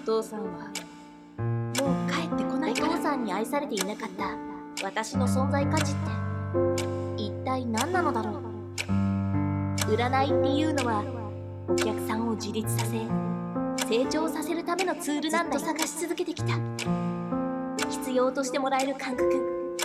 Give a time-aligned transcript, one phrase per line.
[0.00, 0.48] 父さんは
[1.38, 2.92] もう帰ってこないから。
[2.92, 4.36] お父さんに愛されていなかった。
[4.84, 7.22] 私の存在価値って。
[7.22, 8.40] 一体何なのだろう。
[9.90, 11.04] 占いっていうのは
[11.68, 12.98] お客さんを自立させ
[13.88, 16.54] 成長させるためのツールなんだと探し続けてきた。
[17.88, 19.76] 必要としてもらえる感覚。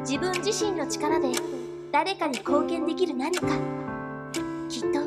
[0.00, 1.28] 自分自身の力で
[1.92, 3.46] 誰かに貢献できる何か。
[4.68, 5.00] きっと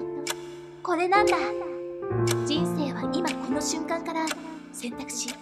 [0.84, 1.36] これなんだ
[3.58, 4.24] の瞬間から
[4.71, 5.34] 選択し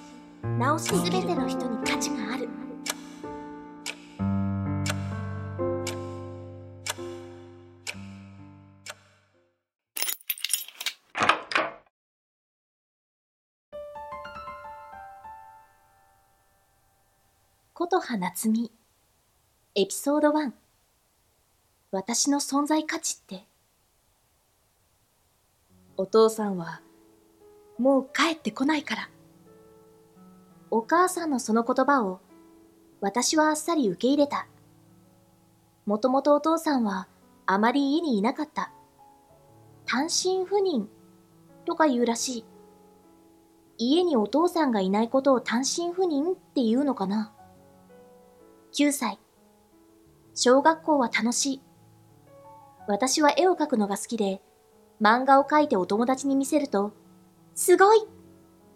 [0.57, 2.47] 直し全ての人に価値がある。
[17.73, 18.71] 琴葉夏美
[19.75, 20.53] エピソード1
[21.91, 23.43] 私の存在価値って。
[25.97, 26.79] お父さんは
[27.77, 29.09] もう帰ってこないから。
[30.71, 32.19] お母さんのその言葉を
[33.01, 34.47] 私はあっさり受け入れた。
[35.85, 37.07] もともとお父さんは
[37.45, 38.71] あまり家にいなかった。
[39.85, 40.89] 単身赴任
[41.65, 42.45] とか言うらしい。
[43.77, 47.33] 家にお父さんがいないことを単身赴任って言うのかな。
[48.73, 49.19] 9歳。
[50.33, 51.61] 小学校は楽しい。
[52.87, 54.41] 私は絵を描くのが好きで、
[55.01, 56.93] 漫画を描いてお友達に見せると、
[57.55, 58.07] すごいっ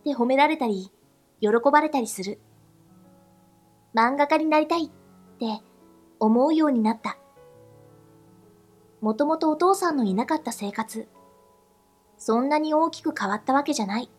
[0.05, 0.89] て褒められたり、
[1.41, 2.39] 喜ばれたりする。
[3.93, 4.89] 漫画家になりたいっ
[5.37, 5.61] て
[6.19, 7.17] 思うようになった。
[9.01, 11.07] もともとお父さんのいなかった生活。
[12.17, 14.09] そんなに大きく変わったわけじゃない。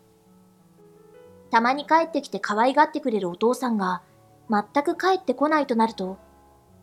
[1.49, 4.03] たまに帰ってきて可愛がってくれるお父さんが、
[4.49, 6.17] 全く帰ってこないとなると、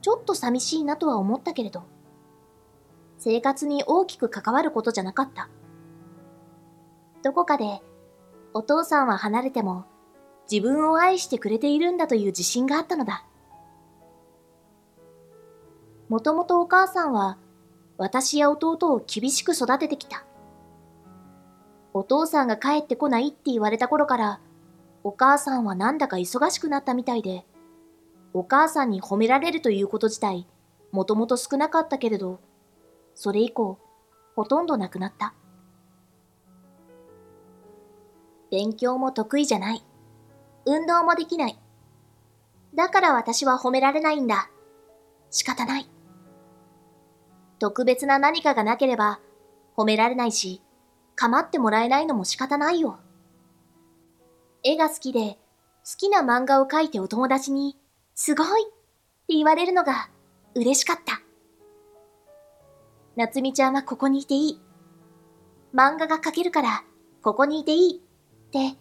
[0.03, 1.85] ちょっと寂しいなとは思ったけれど、
[3.19, 5.49] 生活に大きく関わることじゃなかった。
[7.29, 7.83] どこかで、
[8.55, 9.85] お父さんは離れても、
[10.51, 13.27] 自分を愛してくれているんだという自信があったのだ。
[16.09, 17.37] もともとお母さんは、
[17.99, 20.25] 私や弟を厳しく育ててきた。
[21.93, 24.41] お父さんが帰ってこないって言われた頃から、
[25.05, 27.45] お母さんはなんだか忙しくなったみたいで、
[28.33, 30.49] お母さんに褒められるということ自体、
[30.93, 32.41] もともと少なかったけれど、
[33.15, 33.79] それ以降、
[34.35, 35.35] ほとんどなくなった。
[38.51, 39.85] 勉強も得意じゃない。
[40.67, 41.59] 運動もできない。
[42.75, 44.51] だから私は褒められないんだ。
[45.31, 45.89] 仕方ない。
[47.59, 49.21] 特別な何かがなければ
[49.77, 50.63] 褒められないし、
[51.17, 52.99] 構ってもらえないのも仕方ないよ。
[54.63, 55.39] 絵が好きで、
[55.85, 57.77] 好きな漫画を描いてお友達に
[58.15, 58.67] すごいっ
[59.27, 60.11] て言われるのが
[60.55, 61.23] 嬉しかった。
[63.17, 64.61] 夏美ちゃんはここにいていい。
[65.75, 66.85] 漫画が描けるから
[67.23, 68.03] ここにいていい
[68.49, 68.79] って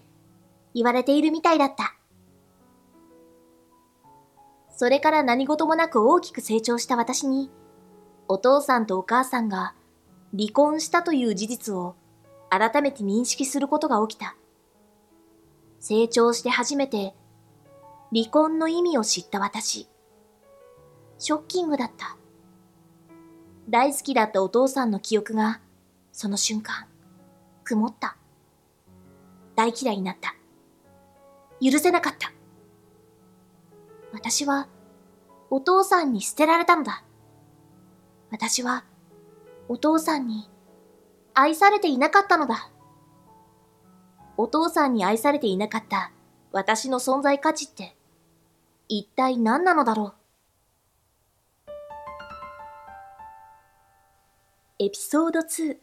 [0.74, 1.96] 言われているみたいだった。
[4.76, 7.50] それから何事もなく大きく成長した私に、
[8.28, 9.74] お父さんとお母さんが
[10.38, 11.96] 離婚したという事実を
[12.50, 14.36] 改めて認識することが起きた。
[15.80, 17.14] 成長して初めて
[18.14, 19.88] 離婚の意味を知った私。
[21.18, 22.18] ショッキングだった。
[23.70, 25.60] 大好きだったお父さんの記憶が、
[26.12, 26.86] その瞬間、
[27.64, 28.17] 曇った。
[29.58, 30.34] 大嫌いになった。
[31.62, 32.32] 許せなかった。
[34.14, 34.70] 私は、
[35.50, 37.04] お父さんに捨てられたのだ。
[38.32, 38.86] 私は、
[39.68, 40.50] お父さんに
[41.34, 42.72] 愛されていなかったのだ。
[44.40, 46.12] お父さんに愛されていなかった
[46.52, 47.96] 私の存在価値って
[48.88, 50.14] 一体何なのだろう
[54.80, 55.78] エピソード2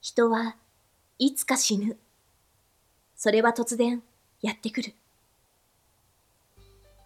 [0.00, 0.56] 人は
[1.18, 1.96] いつか死ぬ
[3.22, 4.02] それは突然
[4.40, 4.96] やってくる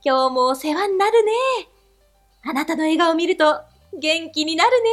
[0.03, 1.33] 今日もお世話になるね
[2.43, 3.61] あなたの笑顔を見ると
[4.01, 4.89] 元気になるね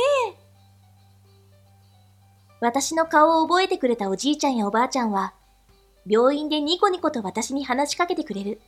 [2.59, 5.33] 私の顔を覚えてくれたおじいちゃんやおばあちゃんは
[6.05, 8.59] 病院でニコニコと私に話しかけてくれる。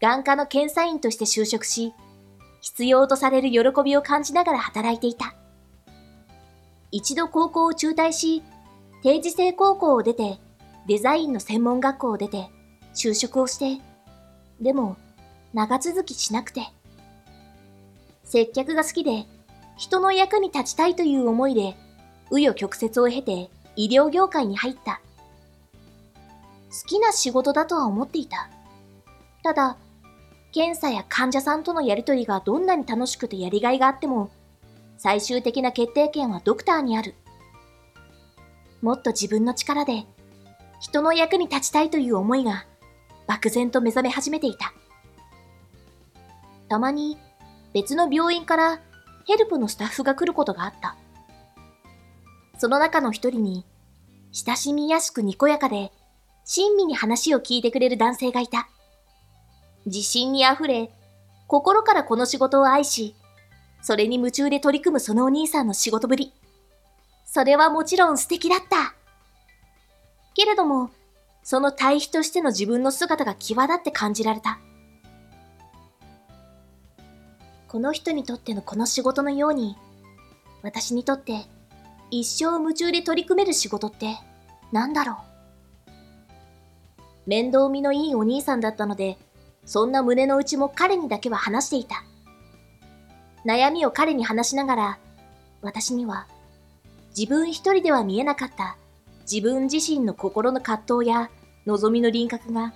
[0.00, 1.94] 眼科の検査員として就職し、
[2.60, 5.34] 必要とされる喜びを感じながら働いていた。
[6.92, 8.44] 一度高校を中退し、
[9.02, 10.38] 定時制高校を出て、
[10.86, 12.48] デザインの専門学校を出て、
[12.94, 13.82] 就職をして、
[14.60, 14.96] でも、
[15.52, 16.62] 長続きしなくて。
[18.24, 19.26] 接客が好きで、
[19.76, 21.76] 人の役に立ちたいという思いで、
[22.30, 25.00] 紆余曲折を経て医療業界に入った。
[26.70, 28.48] 好きな仕事だとは思っていた。
[29.42, 29.76] ただ、
[30.52, 34.30] 検査や患者さんとのやりとりがどんなに楽しくてやりがいがあっても、
[34.98, 37.14] 最終的な決定権はドクターにある。
[38.82, 40.06] もっと自分の力で、
[40.80, 42.66] 人の役に立ちたいという思いが
[43.26, 44.72] 漠然と目覚め始めていた。
[46.68, 47.18] たまに
[47.72, 48.80] 別の病院から
[49.26, 50.96] ヘルプのスタッフが来ることがあった。
[52.58, 53.64] その中の一人に、
[54.32, 55.92] 親しみやすくにこやかで、
[56.44, 58.68] 親身に話を聞いてくれる男性がいた。
[59.84, 60.90] 自信に溢れ、
[61.48, 63.14] 心からこの仕事を愛し、
[63.82, 66.32] それに夢中で取り組むそのお兄さんの仕事ぶり。
[67.24, 68.95] それはもちろん素敵だった。
[70.36, 70.90] けれども、
[71.42, 74.58] その対比としての自分の姿が際立って感じられた。
[77.68, 79.78] この人にとってのこの仕事のように、
[80.62, 81.46] 私にとって
[82.10, 84.18] 一生夢中で取り組める仕事って
[84.72, 85.18] 何だろ
[85.86, 85.90] う
[87.26, 89.16] 面倒見のいいお兄さんだったので、
[89.64, 92.04] そんな胸の内も彼にだけは話していた。
[93.46, 94.98] 悩みを彼に話しながら、
[95.62, 96.26] 私には
[97.16, 98.76] 自分一人では見えなかった
[99.30, 101.30] 自分自身の心の葛藤や
[101.66, 102.72] 望みの輪郭が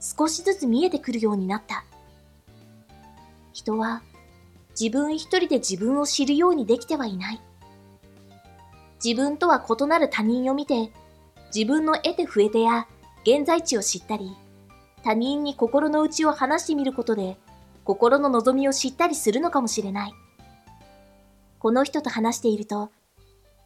[0.00, 1.84] 少しずつ見えてくるようになった。
[3.52, 4.02] 人は
[4.70, 7.40] 自分一人で自分を知るようにできてはいない。
[9.04, 10.90] 自分とは異なる他人を見て、
[11.54, 12.86] 自分の得て増えてや
[13.22, 14.34] 現在地を知ったり、
[15.02, 17.36] 他人に心の内を話してみることで、
[17.84, 20.14] 心の望みを知ったりするのかもしれない。
[21.58, 22.90] この人と話していると、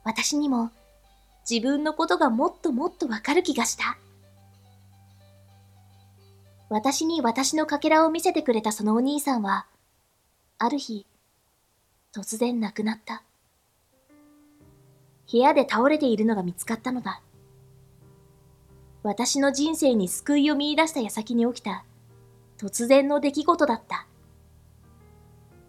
[0.02, 0.70] 私にも
[1.48, 3.98] 自分のことがもっともっとわかる気がした。
[6.70, 9.66] 私に私のかけらを見せてくれたそのお兄さんは、
[10.58, 11.06] ある日、
[12.14, 13.22] 突然亡くなった。
[15.30, 17.20] 部屋で倒れているのが見つかったのだ。
[19.02, 21.84] 私の人生に救いを見出した矢先に起きた
[22.56, 24.06] 突然の出来事だった。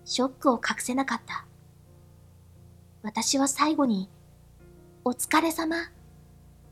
[0.05, 1.45] ショックを隠せなかった。
[3.03, 4.09] 私は最後に、
[5.07, 5.75] お疲れ様、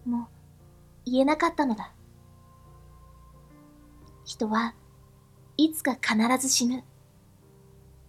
[0.08, 0.28] も
[1.06, 1.94] う言えなかったのだ。
[4.26, 4.74] 人は
[5.56, 6.84] いつか必ず死ぬ。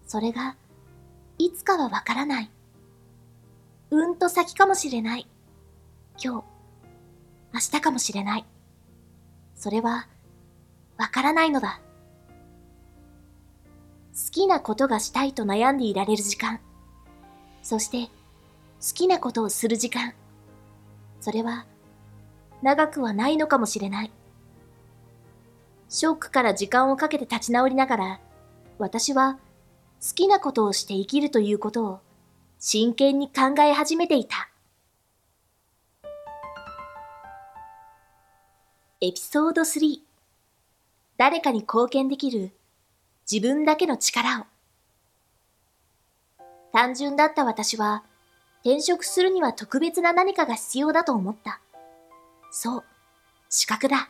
[0.07, 0.57] それが、
[1.37, 2.51] いつかはわからない。
[3.91, 5.29] うんと先かもしれない。
[6.17, 6.45] 今日、
[7.53, 8.47] 明日かもしれない。
[9.55, 10.09] それは、
[10.97, 11.83] わからないのだ。
[14.15, 16.61] 好きなことがしたいと悩んでいられる時間。
[17.63, 18.11] そして、
[18.87, 20.13] 好きなことをする時間。
[21.19, 21.65] それは、
[22.61, 24.13] 長くはないのかもしれない。
[25.89, 28.21] ショックから時間をかけて立ち直りながら、
[28.79, 29.39] 私は
[30.07, 32.01] 好きなことをして生きるということを
[32.59, 34.51] 真剣に考え始めていた。
[39.01, 40.01] エピソード3
[41.17, 42.53] 誰かに貢献できる
[43.31, 44.45] 自分だけの力を
[46.73, 48.05] 単純だった私は
[48.65, 51.61] 転職するには特別な何かが必要だと思った。
[52.51, 52.85] そう、
[53.51, 54.09] 資格だ。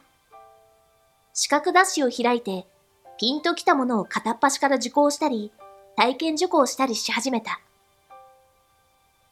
[1.33, 2.65] 資格雑誌を開いて
[3.19, 5.51] ピンときたものを片っ端から受講したり
[5.97, 7.61] 体験受講したりし始めた。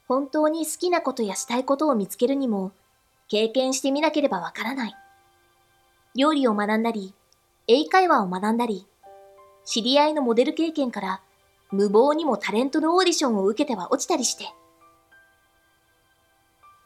[0.08, 2.72] 本当に好きなことやしたいことを見つけるにも、
[3.28, 4.94] 経験してみなければわからない。
[6.14, 7.14] 料理を学んだり、
[7.68, 8.86] 英会話を学んだり、
[9.64, 11.22] 知り合いのモデル経験から
[11.70, 14.52] 無謀にもタレントのオーディションを受けては落ちたりして。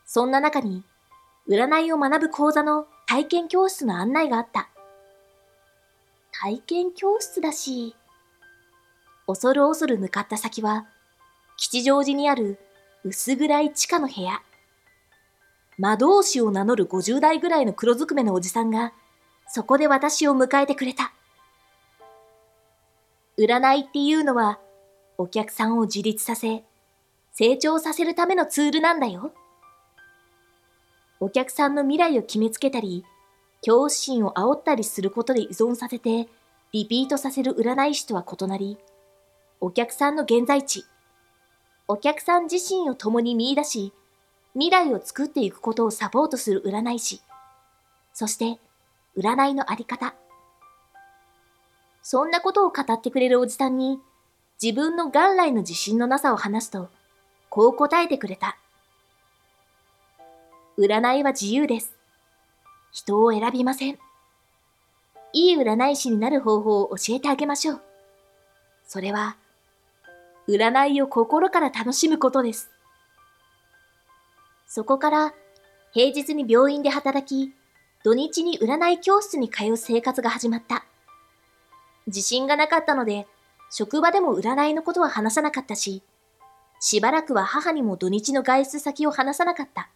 [0.06, 0.84] そんな中に、
[1.48, 4.68] 占いを学ぶ講座の体験教室の案内があった。
[6.30, 7.96] 体験教室だし、
[9.26, 10.86] 恐る恐る向かった先は、
[11.56, 12.58] 吉祥寺にある
[13.04, 14.40] 薄暗い地下の部屋。
[15.76, 18.92] 魔導士を名乗る50代ぐらいの黒ずくめのおじさんが、
[19.48, 21.12] そこで私を迎えてくれた。
[23.38, 24.60] 占いっていうのは、
[25.18, 26.62] お客さんを自立させ、
[27.32, 29.32] 成長させるためのツールなんだよ。
[31.20, 33.04] お客さんの未来を決めつけたり、
[33.60, 36.28] 恐怖心を煽ったりすることで依存させて、
[36.72, 38.78] リピートさせる占い師とは異なり、
[39.60, 40.84] お客さんの現在地、
[41.88, 43.92] お客さん自身を共に見出し、
[44.54, 47.20] 未来を作っていくことをサポートする占い師。
[48.12, 48.58] そして、
[49.16, 50.14] 占いのあり方。
[52.02, 54.00] そんなことを語ってくれるおじさんに、
[54.62, 56.88] 自分の元来の自信のなさを話すと、
[57.50, 58.56] こう答えてくれた。
[60.78, 61.94] 占いは自由です。
[62.92, 63.98] 人を選びません。
[65.32, 67.80] いい占い師になる方法を教えてあげましょう。
[68.86, 69.36] それは、
[70.48, 72.70] 占いを心から楽しむことです。
[74.66, 75.34] そこから
[75.92, 77.54] 平日に病院で働き、
[78.04, 80.84] 土日に占い教室に通う生活が始まった。
[82.06, 83.26] 自信がなかったので、
[83.70, 86.02] 職場でも占いのことは話さなかったし、
[86.80, 89.88] しばらくは母にも土日の外出先を話さなかった。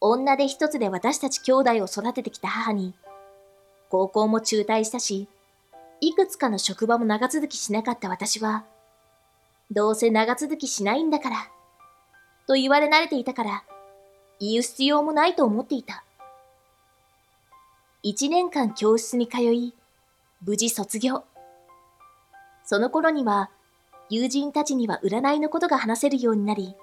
[0.00, 2.94] 女手一つで私たち兄弟を育ててきた母に、
[3.88, 5.28] 高校も中退したし、
[6.00, 8.64] いくつかの職場も長続きしなかった私は、
[9.70, 11.36] どうせ長続きしないんだから、
[12.46, 13.64] と言われ慣れていたから、
[14.38, 16.04] 言う必要もないと思っていた。
[18.02, 19.74] 一年間教室に通い、
[20.44, 21.24] 無事卒業。
[22.64, 23.50] その頃には、
[24.10, 26.76] 友人たちには占いのことが話せるようになり、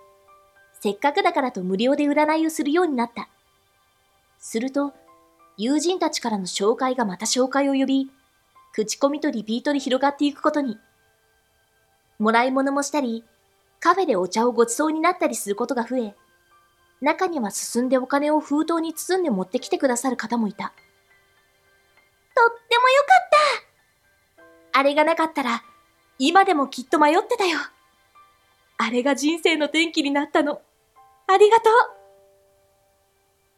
[0.83, 3.29] せっかくだからと無料で占いをするようになった。
[4.37, 4.91] すると、
[5.55, 8.11] 友人たちからの紹介がまた紹介を呼び、
[8.73, 10.77] 口コミとリピートで広がっていくことに。
[12.19, 13.23] もらい物もしたり、
[13.79, 16.15] カフェでお茶をごちそうになったりすることが増え、
[16.99, 20.65] 中には進んでお金を封筒に包んで持ってきてくださる方もいた。
[20.65, 20.73] とっ
[22.67, 25.63] てもよかったあれがなかったら、
[26.19, 27.57] 今でもきっと迷ってたよ。
[28.77, 30.61] あれが人生の転機になったの。
[31.27, 31.73] ありがとう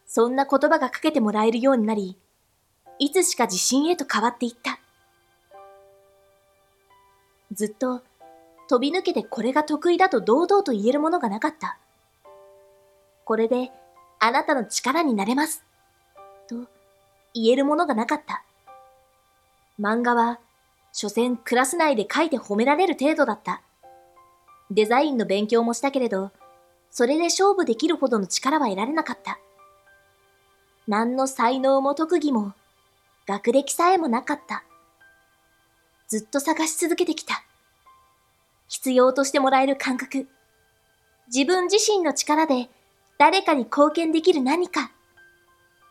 [0.05, 2.17] そんな言葉がかけてもらえるようになり、
[2.99, 4.79] いつしか自信へと変わっていった。
[7.51, 8.01] ずっと
[8.67, 11.77] 飛び抜けてこれが得意だと堂々と言えるものがなかった。
[13.25, 13.71] これで
[14.19, 15.63] あなたの力になれます。
[16.47, 16.55] と
[17.33, 18.43] 言えるものがなかった。
[19.79, 20.39] 漫画は、
[20.93, 23.61] 所詮クラス内で書いて褒められる程度だった。
[24.71, 26.31] デザインの勉強もしたけれど、
[26.97, 29.37] それで勝負できるほどの力は得られなかった。
[30.87, 32.53] 何の才能も特技も、
[33.27, 34.63] 学歴さえもなかった。
[36.07, 37.43] ずっと探し続けてきた。
[38.69, 40.25] 必要としてもらえる感覚。
[41.27, 42.69] 自分自身の力で
[43.17, 44.89] 誰かに貢献できる何か。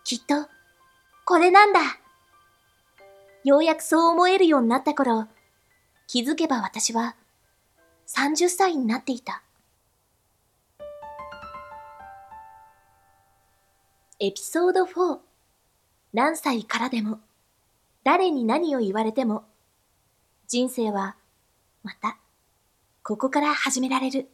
[0.04, 0.48] きっと、
[1.26, 1.80] これなんだ。
[3.44, 5.26] ようやくそう思えるようになった頃、
[6.06, 7.14] 気づけば私は
[8.06, 9.42] 30歳になっていた。
[14.20, 15.18] エピソード4
[16.12, 17.18] 何歳からでも
[18.04, 19.44] 誰に何を言われても
[20.46, 21.16] 人生は
[21.82, 22.18] また
[23.02, 24.28] ここから始められる。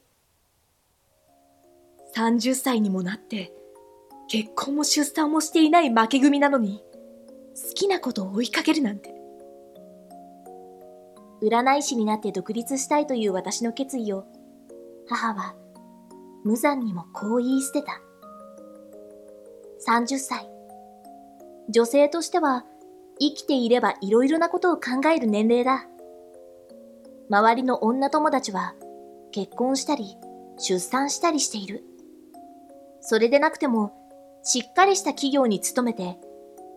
[2.15, 3.53] 30歳にもなって
[4.29, 6.83] 結婚も出産もしていない負け組なのに
[7.57, 9.15] 好きなことを追いかけるなんて。
[11.43, 14.27] 占い師になって独立したいという私の決意を
[15.09, 15.55] 母は
[16.45, 18.01] 無残にもこう言い捨てた。
[19.87, 20.51] 30歳。
[21.71, 22.65] 女性としては
[23.19, 25.87] 生きていれば色々なことを考える年齢だ。
[27.31, 28.75] 周りの女友達は
[29.31, 30.17] 結婚したり
[30.59, 31.85] 出産したりしている。
[33.01, 33.93] それでなくても
[34.43, 36.19] しっかりした企業に勤めて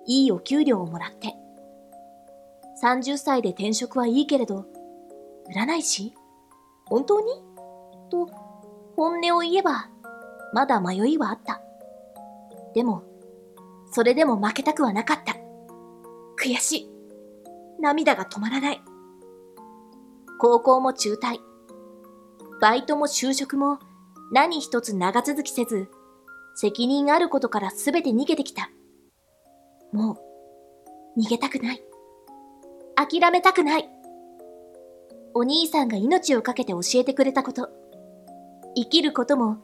[0.05, 1.35] いいお給料をもらって。
[2.81, 4.65] 30歳で転職はいいけれど、
[5.53, 6.13] 占い師
[6.85, 7.31] 本当に？
[8.09, 8.29] と
[8.95, 9.89] 本音を言えば
[10.53, 11.61] まだ迷いはあった。
[12.73, 13.03] でも、
[13.91, 15.35] それでも負けたくはなかった。
[16.41, 16.89] 悔しい。
[17.79, 18.81] 涙が止まらない。
[20.39, 21.39] 高校も中退。
[22.59, 23.79] バイトも就職も
[24.31, 25.89] 何一つ長続きせず、
[26.55, 28.69] 責任あることから全て逃げてきた。
[29.91, 30.17] も
[31.17, 31.83] う、逃げたくない。
[32.95, 33.89] 諦めたくない。
[35.35, 37.69] お兄さんが命を懸けて教えてくれたこと。
[38.75, 39.57] 生きることも、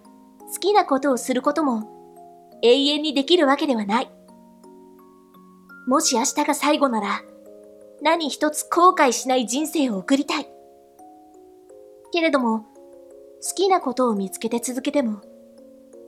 [0.53, 1.98] 好きなことをすることも、
[2.61, 4.11] 永遠にできるわけではない。
[5.87, 7.21] もし明日が最後なら、
[8.01, 10.47] 何一つ後悔しない人生を送りたい。
[12.11, 12.65] けれども、
[13.41, 15.21] 好きなことを見つけて続けても、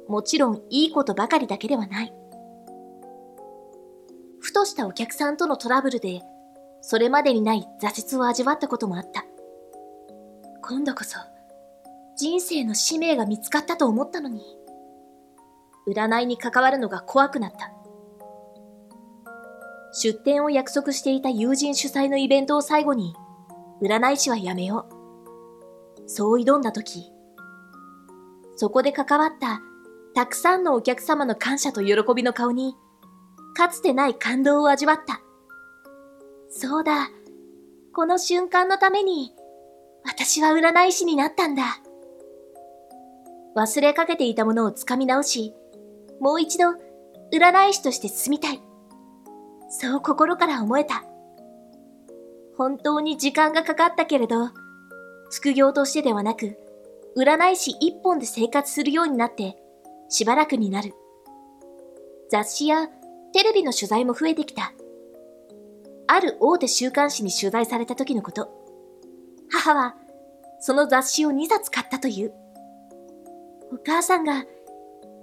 [0.08, 2.14] もちろんいいことばかりだけではない。
[4.40, 6.22] ふとしたお客さんとのトラブルで、
[6.82, 9.26] それまでにない挫折を味わったこともあった。
[10.62, 11.18] 今度こそ、
[12.18, 14.61] 人生の使命が見つかったと思ったのに、
[15.88, 17.72] 占いに関わるのが怖くなった。
[19.94, 23.14] 出店を約束していた友人主催のイベントを最後に、
[23.82, 26.10] 占い師はやめよう。
[26.10, 27.12] そう挑んだ時、
[28.56, 29.62] そこで関わった
[30.14, 32.76] たくさんのお客様の感謝と喜びの顔に、
[33.56, 35.22] かつてない感動を味わった。
[36.50, 37.10] そうだ、
[37.94, 39.34] この瞬間のために、
[40.04, 41.64] 私は占い師になったんだ。
[43.56, 45.54] 忘れかけていたものをつかみ直し、
[46.22, 46.66] もう一度
[47.34, 48.62] 占い師として進みたい。
[49.70, 51.04] そう心から思えた。
[52.58, 54.50] 本当に時間がかかったけれど、
[55.32, 56.60] 副業としてではなく、
[57.18, 59.58] 占い師一本で生活するようになって、
[60.10, 60.94] しばらくになる。
[62.30, 62.88] 雑誌や
[63.34, 64.74] テレビの取材も増えてきた。
[66.08, 68.48] ある大手週刊誌に取材された時のこと。
[69.50, 69.96] 母は、
[70.60, 72.34] その雑誌を2冊買ったという。
[73.74, 74.46] お母さんが、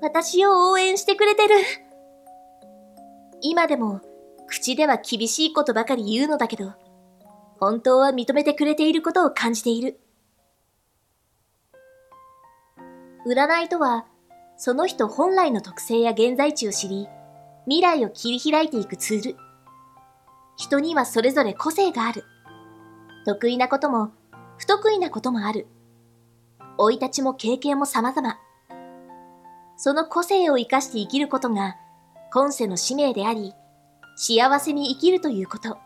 [0.00, 1.54] 私を応援してくれてる。
[3.40, 4.00] 今でも、
[4.46, 6.72] 口では厳しいことばかり言うのだけど、
[7.58, 10.00] 本当は認めてくれていることを感じている。
[13.26, 14.06] 占いとは、
[14.56, 17.08] その人本来の特性や現在地を知り、
[17.66, 19.36] 未来を切り開いていくツール。
[20.56, 22.24] 人にはそれぞれ個性がある。
[23.24, 24.12] 得意なことも、
[24.56, 25.66] 不得意なこともある。
[26.78, 28.38] 生い立ちも経験も様々。
[29.80, 31.76] その個性を生かして生きることが、
[32.32, 33.54] 今世の使命であり、
[34.16, 35.78] 幸せに生きるということ。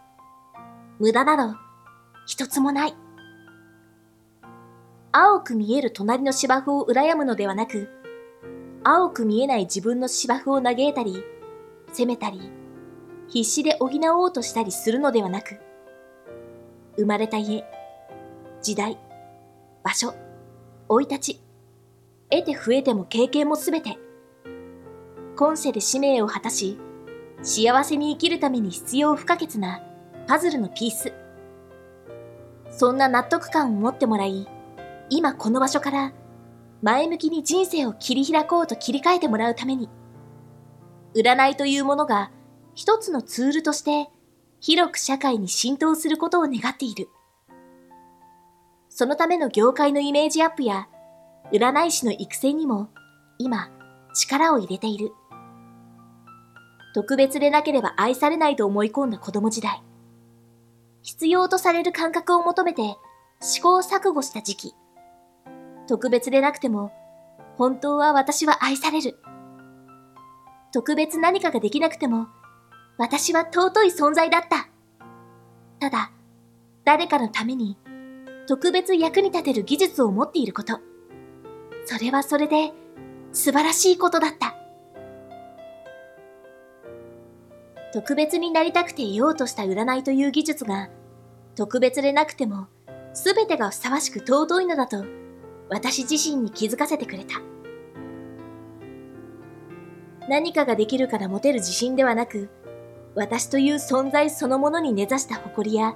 [0.99, 1.59] 無駄など、
[2.27, 2.95] 一つもない。
[5.13, 7.91] 青く見える隣の芝生を羨むのではなく、
[8.83, 11.23] 青く見えない自分の芝生を嘆いたり、
[11.89, 12.51] 責めたり、
[13.29, 15.61] 必死で補おうとしたりするのではなく、
[16.97, 17.63] 生まれた家、
[18.63, 18.99] 時代、
[19.83, 20.15] 場所、
[20.89, 21.52] 生い立ち、
[22.33, 23.99] 得て増えても経験もすべて、
[25.37, 26.79] 今世で使命を果たし、
[27.43, 29.83] 幸せに生きるために必要不可欠な
[30.27, 31.13] パズルのピース。
[32.71, 34.49] そんな納得感を持ってもらい、
[35.11, 36.13] 今この場所から
[36.81, 39.91] 前向きに人生を切り開こうと切り替えてもらうために、
[41.15, 42.31] 占いというものが
[42.75, 44.11] 一つのツールとして
[44.61, 47.11] 広く社会に浸透することを願っている。
[48.89, 50.89] そのための業界のイメージアップや
[51.53, 52.89] 占い師の育成にも
[53.39, 53.69] 今
[54.15, 55.13] 力を入れている。
[56.95, 59.83] 特別でなければ愛されないと思い込んだ子供時代。
[61.03, 62.97] 必要とされる感覚を求めて
[63.41, 64.75] 試行錯誤した時期。
[65.89, 66.93] 特別でなくても、
[67.57, 69.19] 本当は私は愛される。
[70.73, 72.29] 特別何かができなくても、
[72.99, 74.69] 私は尊い存在だった。
[75.81, 76.13] ただ、
[76.85, 77.77] 誰かのために、
[78.47, 80.81] 特別役に立てる技術を持っていること。
[81.85, 82.73] それはそれで、
[83.33, 84.57] 素晴らしいことだった。
[87.93, 90.89] 特別になりたくていようとした占いという技術が、
[91.55, 92.69] 特別でなくても、
[93.15, 95.05] すべてがふさわしく尊いのだと
[95.69, 97.41] 私自身に気づかせてくれた。
[100.29, 102.49] 何かができるから持てる自信ではなく、
[103.15, 105.95] 私という存在そのものに根ざした誇りや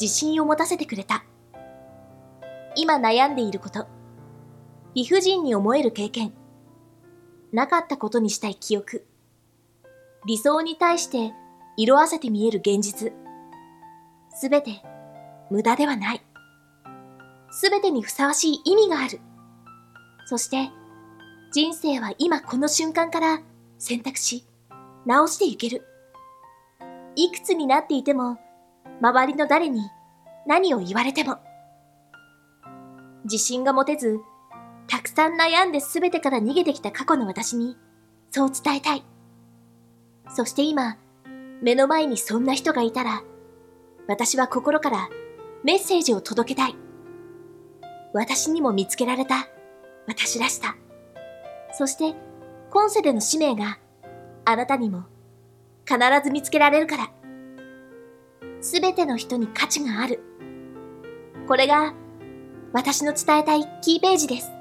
[0.00, 1.24] 自信を持たせてくれた。
[2.76, 3.86] 今悩んでいること、
[4.98, 6.32] 理不尽に思える経験、
[7.52, 9.06] なかったことにしたい記憶、
[10.26, 11.32] 理想に対して
[11.76, 13.12] 色あせて見える現実、
[14.34, 14.82] すべて
[15.52, 16.22] 無駄ではない。
[17.52, 19.20] すべてにふさわしい意味がある。
[20.26, 20.68] そして、
[21.52, 23.40] 人生は今この瞬間から
[23.78, 24.48] 選択し、
[25.06, 25.86] 直していける。
[27.14, 28.36] いくつになっていても、
[29.00, 29.82] 周りの誰に
[30.44, 31.38] 何を言われても。
[33.22, 34.18] 自信が持てず、
[34.88, 37.76] たくさん悩んで全てから逃げてきた過去の私に、
[38.30, 39.04] そう伝えたい。
[40.34, 40.96] そして今、
[41.62, 43.22] 目の前にそんな人がいたら、
[44.08, 45.08] 私は心から
[45.62, 46.74] メッセージを届けたい。
[48.14, 49.48] 私にも見つけられた
[50.06, 50.74] 私らしさ。
[51.72, 52.16] そして、
[52.70, 53.78] 今世での使命が
[54.46, 55.04] あなたにも
[55.86, 57.10] 必ず見つけられるから。
[58.62, 60.22] すべての人に価値がある。
[61.46, 61.92] これが
[62.72, 64.57] 私の伝えたいキーページです。